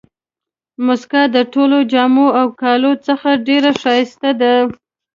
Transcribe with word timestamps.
مسکا 0.85 1.23
د 1.35 1.37
ټولو 1.53 1.77
جامو 1.91 2.27
او 2.39 2.47
کالیو 2.61 2.93
څخه 3.07 3.29
ډېره 3.47 3.71
ښایسته 3.81 4.29
ده. 4.41 4.53